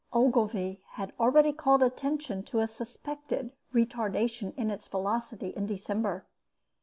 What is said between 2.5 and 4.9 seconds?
a suspected retardation in its